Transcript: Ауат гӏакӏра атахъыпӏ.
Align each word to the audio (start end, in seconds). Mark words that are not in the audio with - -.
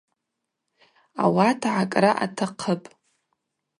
Ауат 1.23 1.59
гӏакӏра 1.73 2.11
атахъыпӏ. 2.23 2.87